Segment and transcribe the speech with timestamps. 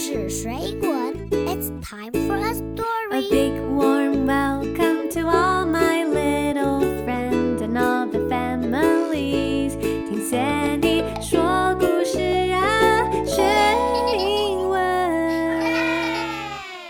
[0.00, 3.30] 事水滚，It's time for a A story.
[3.30, 9.76] big warm welcome to all my little friends and all the families.
[9.78, 12.18] 听 Sandy 说故事
[12.52, 13.42] 啊，学
[14.18, 14.80] 英文。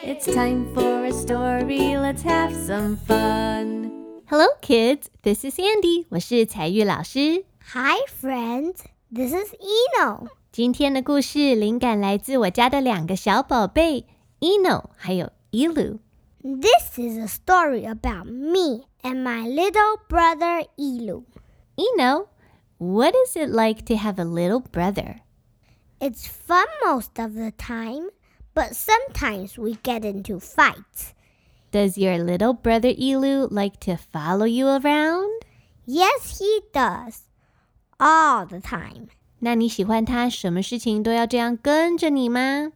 [0.05, 1.97] It's time for a story.
[1.97, 3.93] Let's have some fun.
[4.29, 5.07] Hello, kids.
[5.23, 6.07] This is Sandy.
[6.11, 7.45] 我是彩玉老师。
[7.73, 8.79] Hi, friends.
[9.13, 10.27] This is Eno.
[10.53, 14.07] 今天的故事灵感来自我家的两个小宝贝
[14.41, 15.99] Eno 还有 Elu。
[16.43, 21.25] This is a story about me and my little brother Elu.
[21.77, 22.29] Eno,
[22.79, 25.21] what is it like to have a little brother?
[26.01, 28.11] It's fun most of the time,
[28.55, 31.15] but sometimes we get into fights.
[31.71, 35.43] Does your little brother Elu like to follow you around?
[35.85, 37.25] Yes, he does.
[37.99, 39.09] All the time.
[39.42, 42.72] 那你喜欢他什么事情都要这样跟着你吗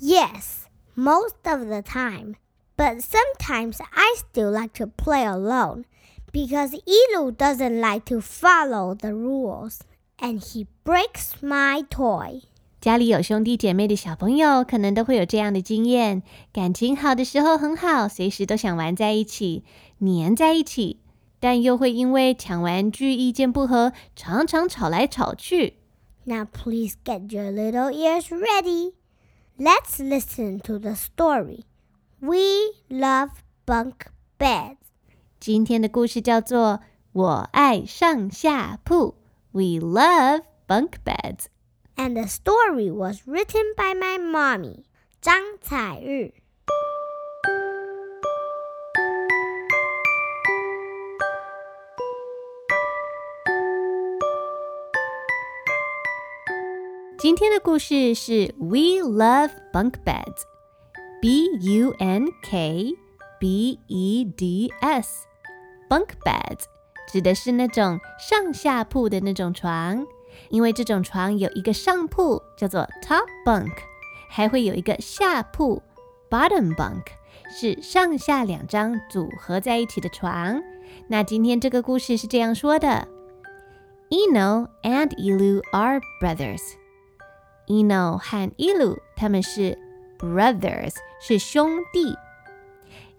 [0.00, 2.34] ？Yes, most of the time.
[2.76, 5.84] But sometimes I still like to play alone
[6.32, 9.80] because Elu doesn't like to follow the rules
[10.18, 12.42] and he breaks my toy.
[12.80, 16.22] 家里有兄弟姐妹的小朋友，可能都会有这样的经验：
[16.52, 19.62] 感情好的时候很好，随时都想玩在一起、
[19.98, 20.98] 黏在一起，
[21.38, 25.74] 但又会因为抢玩具、意见不合，常常吵来吵去。
[26.29, 28.93] Now please get your little ears ready.
[29.57, 31.65] Let's listen to the story.
[32.19, 33.29] We love
[33.65, 34.07] bunk
[34.39, 34.77] beds.
[35.39, 36.79] 今天的故事叫做《
[37.13, 39.13] 我爱上下铺》，
[39.51, 41.45] We love bunk beds。
[41.95, 44.83] And the story was written by my mommy,
[45.21, 46.33] 张彩玉.
[57.20, 60.44] 今天的故事是 We Love Bunk beds.
[61.20, 62.94] B U N K
[63.38, 65.26] B E D S.
[65.90, 66.64] bunk beds
[67.12, 70.06] 指的是那种上下铺的那种床，
[70.48, 73.74] 因为这种床有一个上铺叫做 top bunk，
[74.30, 75.82] 还会有一个下铺
[76.30, 77.02] bottom bunk，
[77.54, 80.58] 是上下两张组合在一起的床。
[81.08, 83.06] 那今天这个故事是这样说的
[84.08, 86.79] ：Eno and Elu are brothers.
[87.70, 89.78] Eno 和 Elu 他们是
[90.18, 92.16] brothers，是兄弟。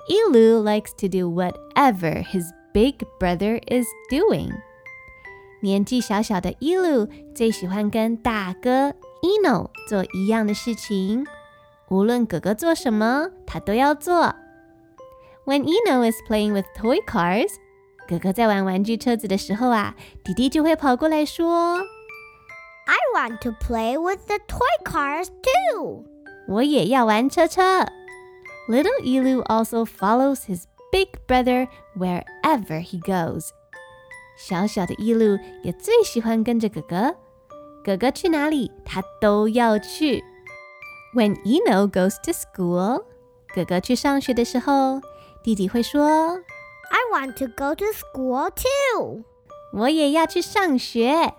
[0.10, 4.52] Elu likes to do whatever his big brother is doing。
[5.62, 11.26] 年纪小小的 Elu 最喜欢跟大哥 Eno 做一样的事情，
[11.88, 14.36] 无论哥哥做什么，他都要做。
[15.46, 17.52] When Eno is playing with toy cars，
[18.06, 19.96] 哥哥在玩玩具车子的时候啊，
[20.26, 21.80] 弟弟就会跑过来说。
[22.87, 26.05] I want to play with the toy cars too.
[26.49, 27.87] 我也要玩车车。
[28.69, 33.49] Little Elu also follows his big brother wherever he goes。
[34.37, 37.17] 小小的 Elu 也最喜欢跟着哥哥，
[37.85, 40.23] 哥哥去哪里，他都要去。
[41.15, 43.05] When Eno goes to school，
[43.55, 45.01] 哥哥去上学的时候，
[45.43, 46.41] 弟弟会说
[46.91, 49.25] I want to go to school too.：“
[49.73, 51.33] 我也要去上学。”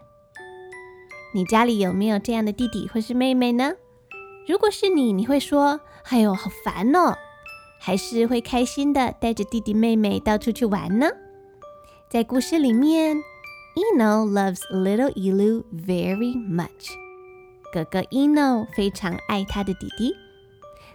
[1.34, 3.72] 你家里有没有这样的弟弟或是妹妹呢？
[4.46, 7.16] 如果是你，你会说：“哎呦，好烦哦！”
[7.80, 11.08] 还是会开心的带着弟弟妹妹到处去玩呢？
[12.10, 13.16] 在故事里面
[13.74, 16.90] ，Eno loves little Elu very much。
[17.72, 20.14] 哥哥 Eno 非常爱他的弟弟，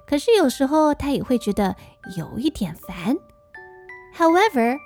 [0.05, 1.75] 可是有时候他也会觉得
[2.15, 3.17] 有一点烦。
[4.15, 4.77] However,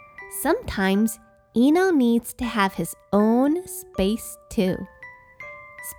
[0.41, 1.15] sometimes
[1.53, 4.77] Eno needs to have his own space too.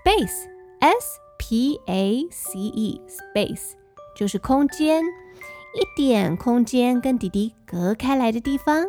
[0.05, 0.47] Space,
[0.79, 3.71] S P A C E, space
[4.15, 8.87] 就是空间，一点空间跟弟弟隔开来的地方。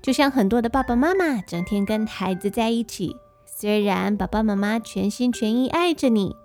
[0.00, 6.36] 就像很多的爸爸妈妈整天跟孩子在一起，虽然爸爸妈妈全心全意爱着你，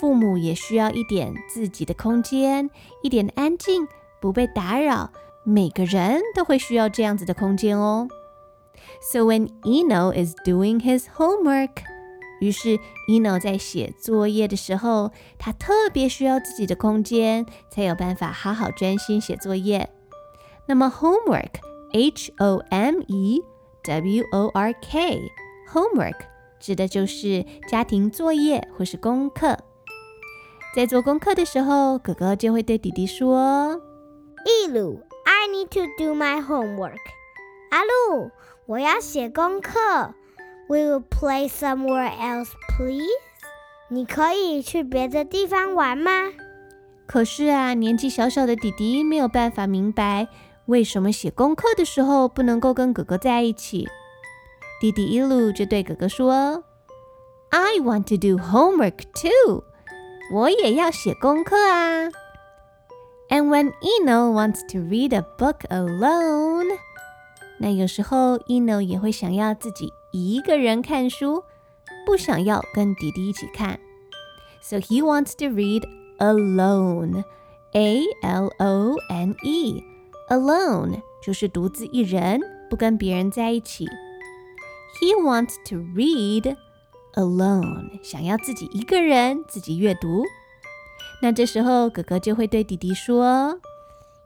[0.00, 2.68] 父母也需要一点自己的空间，
[3.02, 3.86] 一点的安静，
[4.20, 5.12] 不被打扰。
[5.44, 8.08] 每个人都会需要这样子的空间哦。
[9.00, 11.70] So when Eno is doing his homework，
[12.41, 19.89] 于是 Eno 在写作业的时候，他特别需要自己的空间，才有办法好好专心写作业。
[20.67, 23.41] 那么 homework，H O M E
[23.83, 26.17] W O R K，homework
[26.59, 29.57] 指的就是家庭作业或是功课。
[30.75, 33.79] 在做功课的时候，哥哥就会对弟弟说。
[34.45, 36.97] Elu, I need to do my homework.
[37.69, 38.31] 阿路，
[38.65, 40.15] 我要写功课。
[40.70, 43.06] We will play somewhere else, please.
[43.88, 46.10] 你可以去别的地方玩吗
[47.06, 50.26] 可是啊，年纪小小的弟弟没有办法明白
[50.64, 53.88] 为什么写功课的时候不能够跟哥哥在一起。
[54.80, 56.64] 弟弟一路就对哥哥说：“
[57.50, 59.62] I want to do homework too，
[60.32, 62.10] 我也要写功课啊。”
[63.30, 66.66] And when Eno wants to read a book alone，
[67.58, 71.43] 那有时候 Eno 也会想要自己 一个人看书，
[72.05, 73.79] 不想要跟弟弟一起看。
[74.61, 75.83] So he wants to read
[76.19, 77.23] alone,
[77.73, 79.83] A L O N E,
[80.29, 83.87] alone 就是独自一人，不跟别人在一起。
[84.99, 86.55] He wants to read
[87.13, 90.25] alone，想要自己一个人自己阅读。
[91.21, 93.59] 那这时候哥哥就会对弟弟说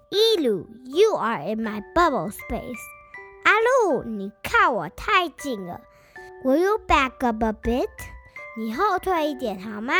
[0.09, 2.79] ：“Elu, you are in my bubble space。”
[3.45, 5.79] 阿路，你靠我太近了。
[6.43, 7.87] Will you back up a bit？
[8.57, 9.93] 你后退一点好吗？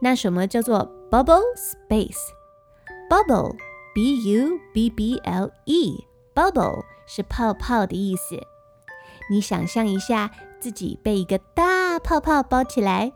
[0.00, 3.56] 那什么叫做 bubble space？Bubble,
[3.94, 6.04] B-U-B-B-L-E,
[6.34, 8.38] bubble 是泡泡的意思。
[9.30, 10.30] 你想象一下，
[10.60, 13.14] 自己被一个大泡泡包起来，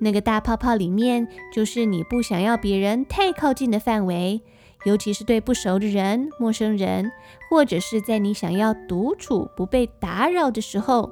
[0.00, 4.40] 那个大泡泡里面就是你不想要别人太靠近的范围，
[4.86, 7.10] 尤其是对不熟的人、陌生人，
[7.50, 11.10] 或者是在你想要独处不被打扰的时候。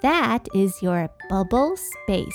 [0.00, 2.34] That is your bubble space.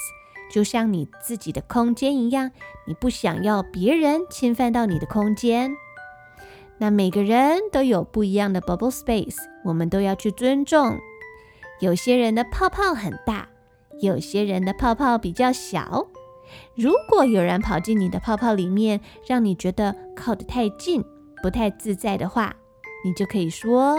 [0.52, 2.52] 就像你自己的空间一样，
[2.86, 5.72] 你不想要别人侵犯到你的空间。
[6.78, 11.00] 那每个人都有不一样的 bubble space，我们都要去尊重。
[11.80, 13.50] 有些人的泡泡很大，
[14.02, 16.08] 有些人的泡泡比较小。
[16.76, 21.04] 如果有人跑进你的泡泡里面，让你觉得靠得太近，
[21.42, 22.56] 不太自在的话，
[23.06, 23.98] 你就可以说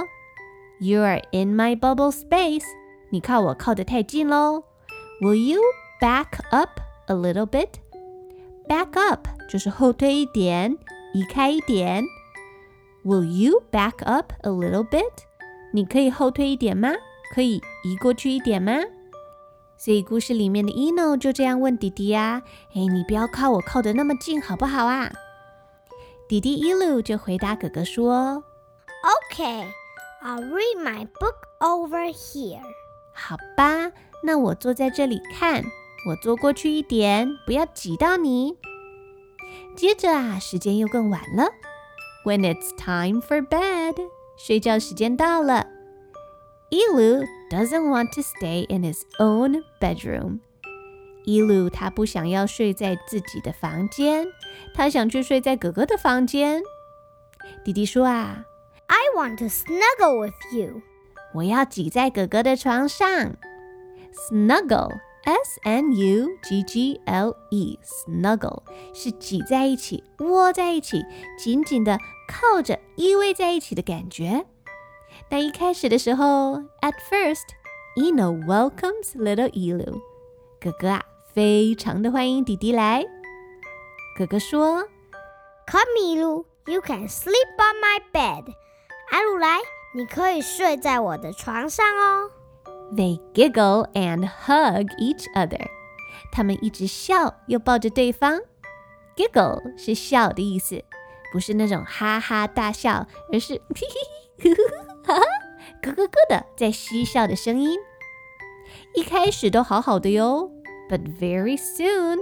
[0.79, 2.65] ：“You are in my bubble space。”
[3.11, 4.65] 你靠我靠得太近喽。
[5.21, 7.69] Will you？Back up a little bit.
[8.69, 10.79] Back up 就是后退一点，
[11.13, 12.05] 移开一点。
[13.05, 15.11] Will you back up a little bit?
[15.73, 16.91] 你可以后退一点吗？
[17.35, 18.73] 可以移过去一点吗？
[19.83, 22.43] 所以故事里面的 Eno 就这样问弟弟呀
[22.77, 25.11] ：“哎，你不要靠我靠得那么近，好不好啊？”
[26.29, 28.45] 弟弟一路就回答哥哥说
[29.33, 29.65] ：“Okay,
[30.23, 32.61] I'll read my book over here.”
[33.15, 33.91] 好吧，
[34.23, 35.65] 那我坐在这里看。
[36.07, 38.59] 我坐过去一点，不要挤到你。
[39.75, 41.49] 接着啊，时间又更晚了。
[42.27, 43.97] When it's time for bed，
[44.37, 45.67] 睡觉时间到了。
[46.71, 50.39] Elu doesn't want to stay in his own bedroom。
[51.27, 54.27] Elu 他不想要睡在自己的房间，
[54.75, 56.63] 他想去睡在哥哥的房间。
[57.65, 58.45] 弟弟说啊
[58.87, 60.83] ，I want to snuggle with you。
[61.35, 63.37] 我要挤在哥哥的床上。
[64.31, 65.01] Snuggle。
[65.23, 68.63] S N U G G L E，snuggle
[68.95, 71.05] 是挤在一起、窝在一起、
[71.39, 74.47] 紧紧的靠着、依偎在一起的感觉。
[75.30, 80.02] 那一开始的时候，at first，Eno welcomes little Elu。
[80.60, 81.04] 哥哥啊，
[81.34, 83.06] 非常的欢迎弟弟来。
[84.18, 84.88] 哥哥说：“
[85.68, 88.54] Come, Elu，you can sleep on my bed。
[89.12, 89.60] 阿鲁来，
[89.94, 92.32] 你可以睡在我的床上哦。”
[92.96, 95.68] They giggle and hug each other.
[96.32, 98.42] 他们一直笑又抱着对方。
[99.16, 100.84] Giggle 是笑的意思，
[101.32, 103.88] 不是那种哈哈大笑，而是嘿
[104.40, 105.23] 嘿呵呵 哈哈
[105.83, 107.79] 咯咯咯的在嬉笑的声音。
[108.95, 110.51] 一开始都好好的哟
[110.89, 112.19] ，but very soon,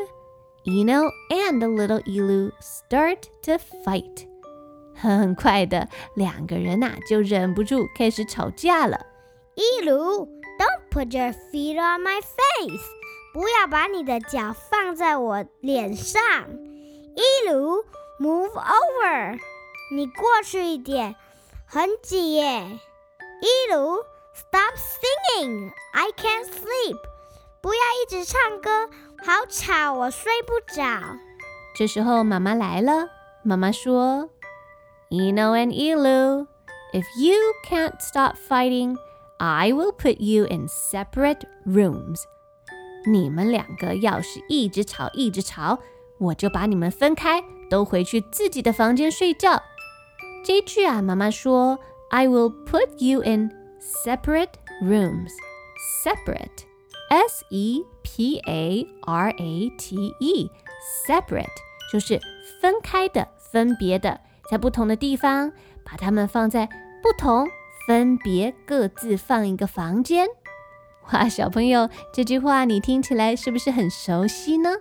[0.64, 3.52] Eno and little Ilu start to
[3.85, 4.26] fight.
[4.94, 9.06] 很快的，两个人呐、就忍不住开始吵架了。
[9.56, 12.85] Ilu，don't put your feet on my face.
[13.32, 16.20] 不要把你的脚放在我脸上。
[17.16, 19.38] Ilu，move over.
[19.94, 21.14] 你过去一点，
[21.70, 22.80] 很挤耶。
[23.42, 23.98] 一路
[24.34, 25.70] stop singing.
[25.92, 26.96] I can't sleep.
[27.60, 28.88] 不要一直唱歌，
[29.22, 30.82] 好吵，我睡不着。
[31.76, 33.10] 这时候妈妈来了，
[33.42, 34.30] 妈妈说
[35.10, 37.37] ：“Eno and Ilu，if you
[37.68, 38.96] can't stop fighting.”
[39.37, 42.22] I will put you in separate rooms.
[43.06, 45.80] 你们两个要是一直吵一直吵，
[46.18, 49.62] 我就把你们分开，都回去自己的房间睡觉。
[50.45, 51.78] 这句啊，妈妈说
[52.11, 54.52] ，I will put you in separate
[54.83, 55.33] rooms.
[56.04, 56.64] Separate,
[57.11, 60.50] S E P A R A T E,
[61.07, 61.47] separate
[61.92, 62.21] 就是
[62.61, 65.52] 分开的、分别的，在不同的地方，
[65.85, 66.66] 把它们放在
[67.02, 67.47] 不同。
[67.87, 70.28] 分别各自放一个房间。
[71.11, 74.75] 哇，小朋友，这句话你听起来是不是很熟悉呢？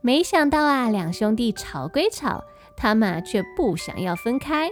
[0.00, 2.44] 没想到啊，两兄弟吵归吵，
[2.76, 4.70] 他们却不想要分开。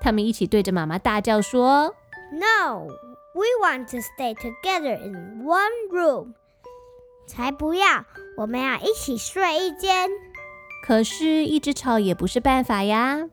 [0.00, 1.94] 他们一起对着妈妈大叫说
[2.32, 2.86] ：“No,
[3.34, 6.34] we want to stay together in one room。”
[7.26, 8.04] 才不要，
[8.36, 10.10] 我们要一起睡一间。
[10.84, 13.28] 可是，一直吵也不是办法呀。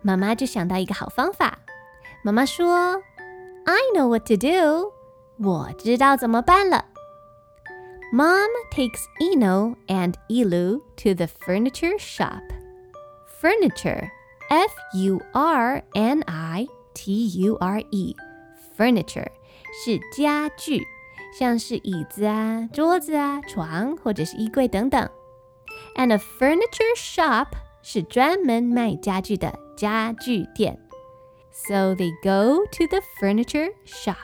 [0.00, 1.58] 妈妈就想到一个好方法。
[2.22, 3.02] 妈妈说
[3.64, 4.92] ：“I know what to do。”
[5.44, 6.86] 我知道怎么办了。
[8.12, 12.40] Mom takes Eno and Elu to the furniture shop
[13.45, 14.09] Furniture,
[14.49, 18.15] F U R N I T U R E,
[18.77, 19.27] furniture
[19.83, 20.81] 是家具。
[21.33, 25.09] 像是椅子啊、桌子啊、床或者是衣柜等等。
[25.95, 27.47] And a furniture shop
[27.81, 30.77] 是专门卖家具的家具店。
[31.53, 34.15] So they go to the furniture shop。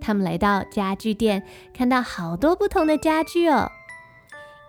[0.00, 3.70] 他们来到家具店，看到好多不同的家具哦。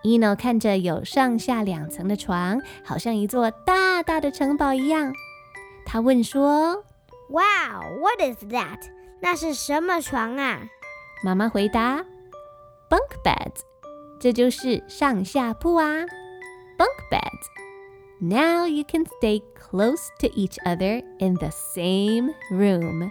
[0.06, 5.12] Eno 看着有上下两层的床，好像一座大大的城堡一样。
[5.84, 6.84] 他问说
[7.28, 8.78] ：“Wow, what is that？
[9.20, 10.60] 那是什么床啊？”
[11.24, 12.04] 妈妈回答
[12.88, 13.62] ：“Bunk beds，
[14.20, 16.02] 这就是上下铺啊。
[16.78, 17.48] Bunk beds。
[18.20, 23.10] Now you can stay close to each other in the same room。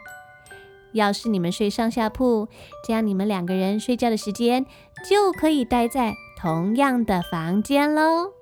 [0.94, 2.48] 要是你们睡上下铺，
[2.88, 4.66] 这样你们两个人睡觉的时间
[5.10, 8.34] 就可以待在同样的房间喽。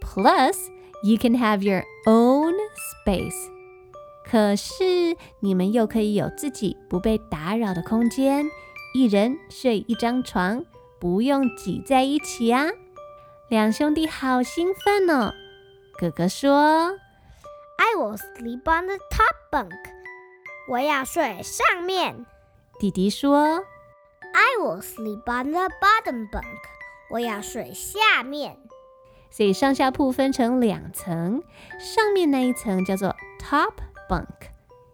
[0.00, 0.56] Plus,
[1.02, 2.54] you can have your own
[3.04, 3.50] space。
[4.24, 8.46] 可是你们又可以有自己不被打扰的空间。”
[8.94, 10.64] 一人睡一张床，
[10.98, 12.66] 不用挤在一起啊！
[13.50, 15.34] 两兄弟好兴奋哦。
[15.98, 16.96] 哥哥说
[17.76, 19.76] ：“I will sleep on the top bunk。”
[20.70, 22.24] 我要睡上面。
[22.78, 23.62] 弟弟说
[24.32, 26.42] ：“I will sleep on the bottom bunk。”
[27.09, 28.57] 我要睡下面。
[29.29, 31.41] 所以上下铺分成两层，
[31.79, 33.73] 上面那一层叫做 top
[34.09, 34.49] bunk，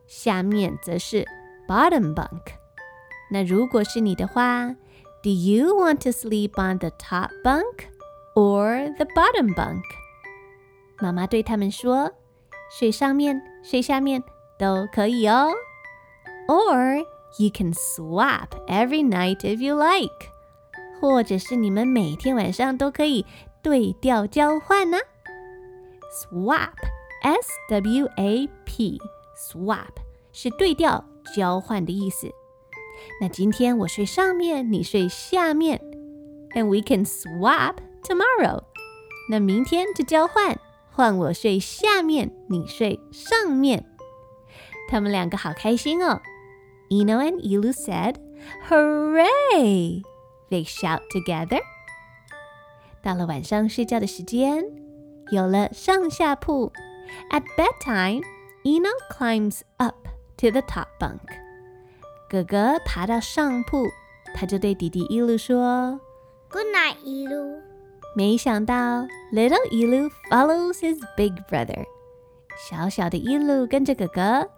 [0.06, 1.26] 下面则是
[1.68, 2.42] bottom bunk。
[3.32, 4.76] 那如果是你的话，
[5.24, 7.88] Do you want to sleep on the top bunk
[8.36, 9.82] or the bottom bunk？
[11.02, 14.24] 妈妈对他们说：“睡上面，睡下面
[14.60, 15.52] 都可以哦。
[16.48, 17.00] Or
[17.40, 20.31] you can swap every night if you like。
[21.02, 23.26] 或者是你们每天晚上都可以
[23.62, 24.98] 对调交换呢。
[26.12, 29.90] Swap，S W A P，swap
[30.32, 32.32] 是对调交换的意思。
[33.22, 35.80] 那今天我睡上面，你睡下面，
[36.56, 38.64] and we can swap tomorrow。
[39.30, 40.60] 那明天就交换，
[40.92, 43.86] 换我睡下面，你睡上面。
[44.90, 46.22] 他们两个好开心哦。
[46.90, 48.16] Eno and Ilu said,
[48.70, 50.02] "Hooray!"
[50.52, 51.62] They shout together.
[53.02, 54.64] 到了晚上睡觉的时间，
[55.32, 56.72] 有了上下铺。
[57.32, 58.24] At bedtime,
[58.64, 61.20] Eno climbs up to the top bunk.
[62.30, 63.88] 哥哥爬到上铺，
[64.34, 66.00] 他就对弟弟伊鲁说：“
[66.50, 67.62] Good night，伊鲁。”
[68.16, 71.86] 没想到，Little 伊鲁 follows his big brother，
[72.70, 74.50] 小小的伊鲁跟着哥哥，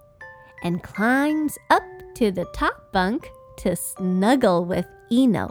[0.64, 1.84] and climbs up
[2.16, 3.24] to the top bunk
[3.58, 5.50] to snuggle with Eno。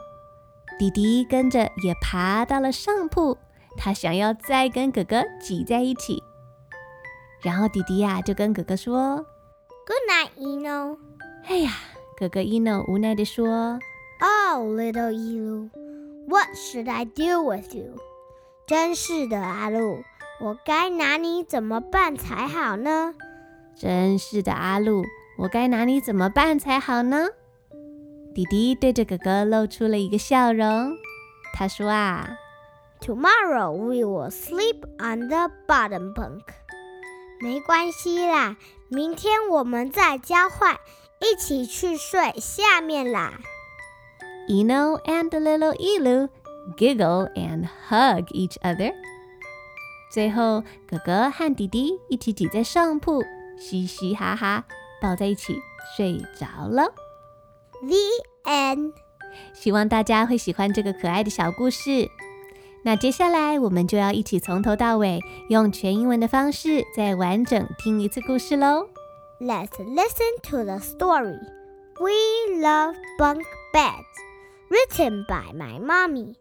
[0.77, 3.37] 弟弟跟着也爬到了上铺，
[3.77, 6.21] 他想要再跟哥哥挤在一起。
[7.41, 9.25] 然后弟弟呀就跟哥哥说
[9.85, 10.97] ：“Good night，Eno。”
[11.47, 11.71] 哎呀！
[12.15, 13.79] 哥哥 Eno 无奈地说
[14.21, 17.97] ：“Oh, little ELO，what should I do with you？”
[18.67, 20.03] 真是的，阿路，
[20.39, 23.13] 我该拿你怎么办才好呢？
[23.75, 25.03] 真是的，阿路，
[25.37, 27.27] 我该拿你怎么办才好呢？
[28.33, 30.95] 弟弟对着哥哥露出了一个笑容。
[31.53, 32.37] 他说：“啊
[32.99, 36.41] ，Tomorrow we will sleep on the bottom bunk。
[37.39, 38.57] 没关系啦，
[38.89, 40.77] 明天我们再交换。”
[41.23, 43.39] 一起去睡下面啦。
[44.49, 46.27] Eno and little Elu
[46.75, 48.93] giggle and hug each other。
[50.11, 53.23] 最后，哥哥和弟弟一起挤在上铺，
[53.57, 54.65] 嘻嘻哈哈，
[55.01, 55.55] 抱在一起
[55.95, 56.93] 睡着了。
[57.83, 58.93] The end。
[59.53, 62.09] 希望大家会喜欢这个可爱的小故事。
[62.83, 68.87] 那接下来，我们就要一起从头到尾用全英文的方式再完整听一次故事喽。
[69.39, 71.39] Let's listen to the story.
[71.99, 74.03] We love bunk beds.
[74.69, 76.35] Written by my mommy,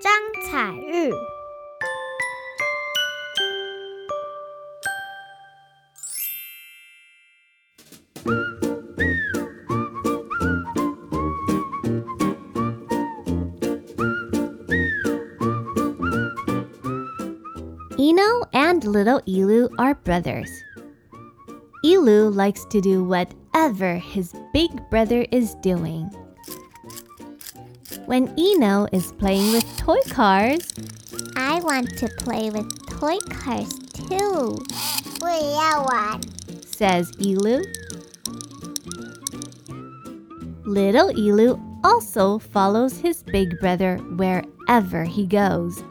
[0.00, 0.12] 张
[0.50, 1.12] 彩玉。
[8.24, 8.65] Eno and
[18.86, 20.50] little Elu are brothers.
[21.84, 26.10] Elu likes to do whatever his big brother is doing.
[28.06, 30.72] When Eno is playing with toy cars,
[31.36, 34.58] I want to play with toy cars too.
[35.20, 36.20] 我也要玩,
[36.64, 37.64] says Elu.
[40.64, 45.82] Little Elu also follows his big brother wherever he goes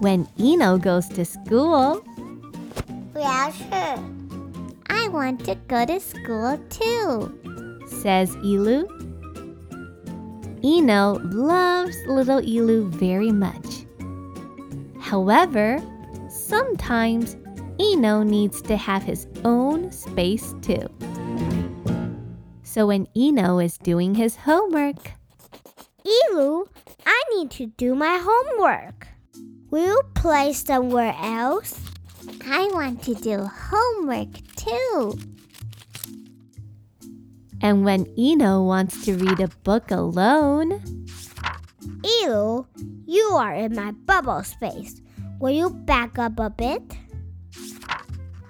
[0.00, 2.02] when Eno goes to school.
[3.12, 3.64] 表示
[4.86, 7.30] I want to go to school too,
[7.86, 8.86] says Elu.
[10.62, 13.84] Eno loves little Elu very much.
[14.98, 15.80] However,
[16.28, 17.36] sometimes
[17.78, 20.88] Eno needs to have his own space too.
[22.62, 25.12] So when Eno is doing his homework,
[26.04, 26.66] Elu,
[27.06, 29.08] I need to do my homework.
[29.74, 31.80] Will play somewhere else?
[32.46, 35.18] I want to do homework too.
[37.60, 40.78] and when Eno wants to read a book alone,
[42.06, 42.64] Elu,
[43.04, 45.02] you are in my bubble space.
[45.40, 46.94] Will you back up a bit?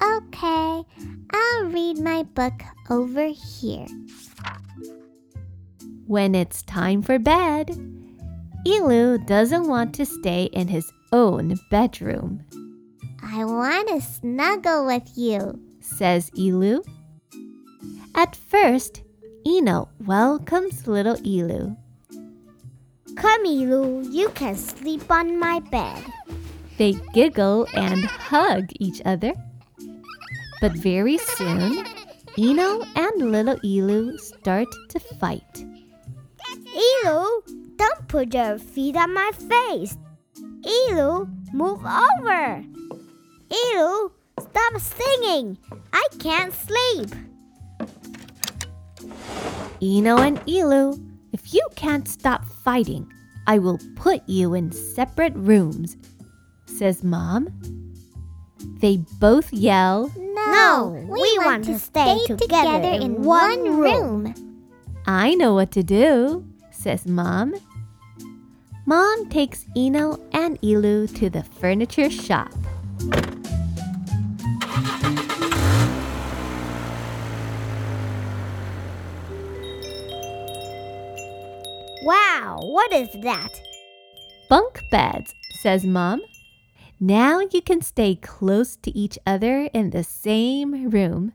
[0.02, 0.84] Okay,
[1.32, 3.86] I'll read my book over here.
[6.06, 7.68] when it's time for bed,
[8.66, 12.42] Elu doesn't want to stay in his own bedroom.
[13.22, 15.58] I want to snuggle with you.
[15.80, 16.84] says Elu.
[18.16, 19.02] At first,
[19.46, 21.76] Eno welcomes little Elu.
[23.14, 26.02] Come, Elu, you can sleep on my bed.
[26.78, 29.34] They giggle and hug each other.
[30.60, 31.86] But very soon,
[32.36, 35.64] Eno and little Elu start to fight.
[36.74, 39.96] Elu, don't put your feet on my face.
[40.64, 42.64] Elu, move over.
[43.50, 45.58] Elu, stop singing.
[45.92, 47.10] I can't sleep.
[49.82, 50.98] Eno and Elu,
[51.32, 53.10] if you can't stop fighting,
[53.46, 55.96] I will put you in separate rooms,
[56.66, 57.48] says Mom.
[58.80, 64.34] They both yell, No, we want to stay together in one room.
[65.06, 67.54] I know what to do, says Mom.
[68.86, 72.52] Mom takes Eno and Elu to the furniture shop.
[82.02, 83.48] Wow, what is that?
[84.50, 86.20] Bunk beds, says Mom.
[87.00, 91.32] Now you can stay close to each other in the same room.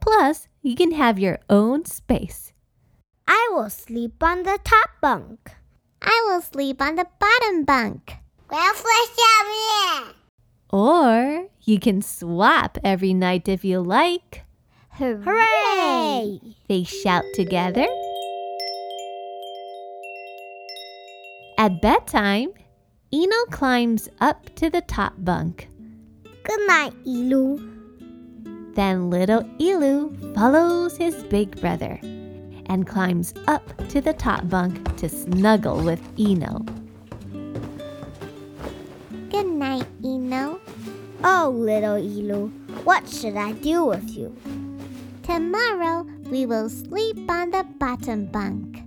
[0.00, 2.54] Plus, you can have your own space.
[3.28, 5.52] I will sleep on the top bunk.
[6.04, 8.16] I will sleep on the bottom bunk.
[10.70, 14.44] Or you can swap every night if you like.
[14.90, 15.22] Hooray!
[15.24, 16.40] Hooray!
[16.68, 17.86] They shout together.
[21.56, 22.50] At bedtime,
[23.12, 25.68] Eno climbs up to the top bunk.
[26.42, 28.74] Good night, Elu.
[28.74, 32.00] Then little Elu follows his big brother
[32.72, 36.64] and climbs up to the top bunk to snuggle with Eno.
[39.28, 40.58] Good night, Eno.
[41.22, 42.50] Oh, little Elu,
[42.84, 44.34] what should I do with you?
[45.22, 48.78] Tomorrow we will sleep on the bottom bunk.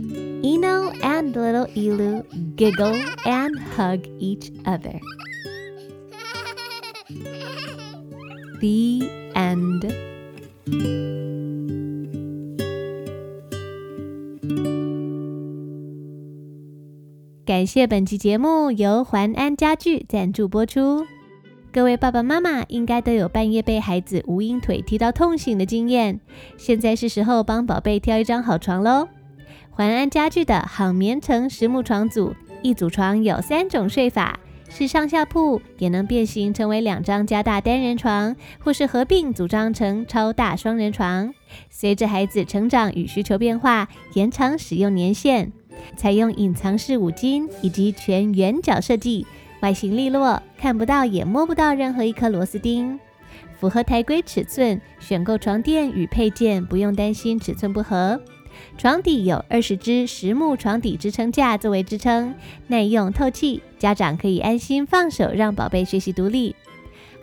[0.00, 4.98] Eno and little Elu giggle and hug each other.
[8.62, 10.11] The end.
[17.44, 21.04] 感谢本期节目由环安家具赞助播出。
[21.72, 26.20] 各位爸爸妈妈应该都有半夜被孩子无影腿踢到痛醒的经验，
[26.56, 29.08] 现在是时候帮宝贝挑一张好床喽。
[29.70, 34.38] 环安家具的好眠城实木床组，一组床有三种睡法，
[34.74, 41.32] 是上下铺，也能变形成为两张加大单人床，或是合并组装成超大双人床。
[41.68, 45.52] 随着孩子成长与需求变化，延长使用年限。
[45.96, 49.26] 采用隐藏式五金以及全圆角设计，
[49.60, 52.98] 外形利落，看不到也摸不到任何一颗螺丝钉。
[53.60, 58.20] 符合台规尺寸，选购床垫与配件不用担心尺寸不合。
[58.78, 62.34] 床底有二十只实木床底支撑架作为支撑，
[62.68, 66.54] 耐用透气，家长可以安心放手让宝贝学习独立。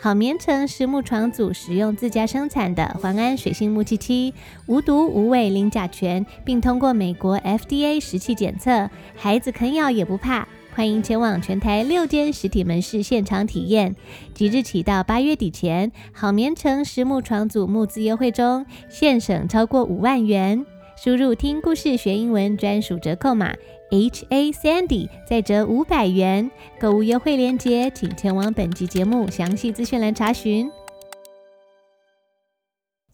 [0.01, 4.33] 好棉城实木床组使用自家生产的环安水性木漆漆，
[4.65, 10.47] 无毒无味零甲醛，并通过美国 FDA 实气检测，孩子啃咬也不怕。
[10.73, 13.93] 欢迎前往全台六间实体门市现场体验。
[14.33, 20.65] 即日起到八月底前，好眠城实木床组募资优惠中，现省超过五万元。
[21.01, 23.55] 输入“听故事学英文”专属折扣码
[23.89, 26.51] H A Sandy，再折五百元。
[26.77, 30.69] 购物优惠链接，请前往本集节目详细资讯栏查询。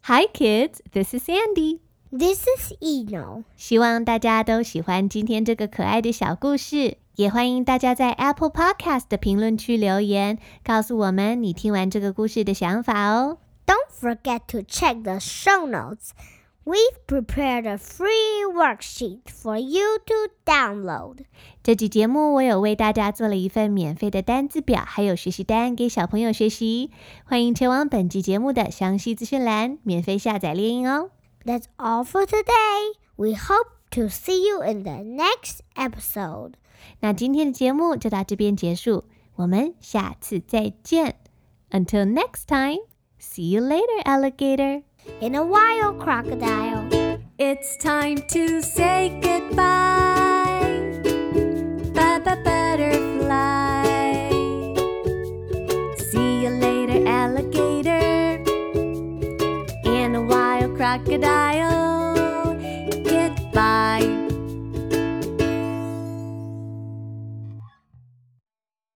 [0.02, 1.82] Hi kids, this is Sandy.
[2.10, 3.44] This is Eno.
[3.56, 13.38] 希望大家都喜欢今天这个可爱的小故事，也欢迎大家在 Apple Podcast 的评论区留言，告诉我们你听完这个故事的想法哦。
[13.68, 16.10] Don't forget to check the show notes.
[16.65, 21.25] We've prepared a free worksheet for you to download.
[21.63, 26.91] 这集节目我有为大家做了一份免费的单字表，还有学习单给小朋友学习，
[27.25, 31.11] 欢迎前往本集节目的详细资讯栏免费下载猎鹰哦。
[31.45, 32.95] That's all for today.
[33.17, 36.53] We hope to see you in the next episode.
[37.01, 39.05] 那今天的节目就到这边结束，
[39.37, 41.17] 我们下次再见。
[41.71, 42.81] Until next time,
[43.19, 44.83] see you later, alligator.
[45.22, 46.88] In a wild crocodile.
[47.38, 50.62] It's time to say goodbye.
[51.94, 53.84] Bye bye, butterfly.
[55.98, 58.44] See you later, alligator.
[59.86, 61.85] In a wild crocodile.